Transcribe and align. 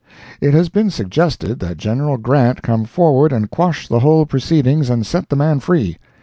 It 0.41 0.55
has 0.55 0.67
been 0.69 0.89
suggested 0.89 1.59
that 1.59 1.77
Gen. 1.77 1.99
Grant 2.23 2.63
come 2.63 2.85
forward 2.85 3.31
and 3.31 3.51
quash 3.51 3.87
the 3.87 3.99
whole 3.99 4.25
proceedings 4.25 4.89
and 4.89 5.05
set 5.05 5.29
the 5.29 5.35
man 5.35 5.59
free. 5.59 5.99